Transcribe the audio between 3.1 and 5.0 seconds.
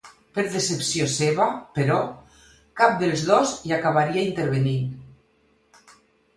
dos hi acabaria intervenint.